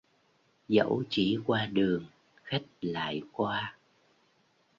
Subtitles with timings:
[0.67, 2.05] Dẫu chỉ qua đường,
[2.43, 3.77] khách lại qua.